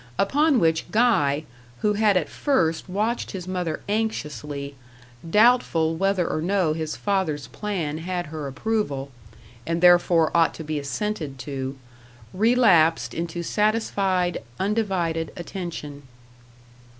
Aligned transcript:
Upon 0.17 0.59
which 0.59 0.89
Guy, 0.89 1.43
who 1.81 1.93
had 1.93 2.17
at 2.17 2.27
first 2.27 2.89
watched 2.89 3.29
his 3.29 3.47
mother 3.47 3.83
anxiously, 3.87 4.73
doubtful 5.29 5.95
whether 5.95 6.27
or 6.27 6.41
no 6.41 6.73
his 6.73 6.95
father's 6.95 7.45
plan 7.45 7.99
had 7.99 8.25
her 8.25 8.47
approval, 8.47 9.11
and 9.63 9.79
therefore 9.79 10.35
ought 10.35 10.55
to 10.55 10.63
be 10.63 10.79
assented 10.79 11.37
to, 11.45 11.77
relapsed 12.33 13.13
into 13.13 13.43
satisfied, 13.43 14.39
undivided 14.59 15.31
attention. 15.37 16.01